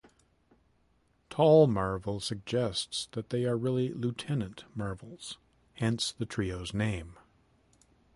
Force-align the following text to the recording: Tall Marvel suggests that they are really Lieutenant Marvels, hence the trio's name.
Tall 1.29 1.67
Marvel 1.67 2.19
suggests 2.19 3.07
that 3.11 3.29
they 3.29 3.45
are 3.45 3.55
really 3.55 3.93
Lieutenant 3.93 4.65
Marvels, 4.73 5.37
hence 5.75 6.11
the 6.11 6.25
trio's 6.25 6.73
name. 6.73 7.19